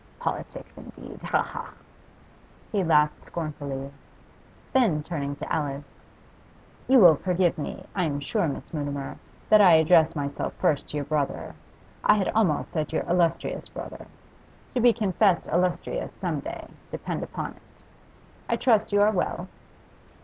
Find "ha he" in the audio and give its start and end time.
1.43-2.83